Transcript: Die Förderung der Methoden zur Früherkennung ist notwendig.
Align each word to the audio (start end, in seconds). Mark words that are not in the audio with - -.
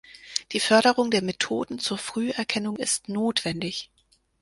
Die 0.53 0.59
Förderung 0.59 1.11
der 1.11 1.21
Methoden 1.21 1.77
zur 1.77 1.99
Früherkennung 1.99 2.75
ist 2.77 3.07
notwendig. 3.07 3.91